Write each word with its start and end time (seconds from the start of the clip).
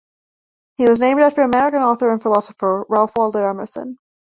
He 0.77 0.89
was 0.89 0.99
named 0.99 1.21
after 1.21 1.43
American 1.43 1.83
author 1.83 2.11
and 2.11 2.19
philosopher, 2.19 2.87
Ralph 2.89 3.15
Waldo 3.15 3.47
Emerson. 3.47 3.99